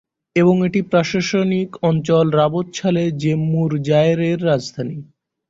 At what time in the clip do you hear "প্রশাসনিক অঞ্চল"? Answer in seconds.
0.91-2.25